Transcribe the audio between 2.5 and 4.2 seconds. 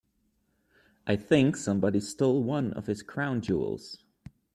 of his crown jewels.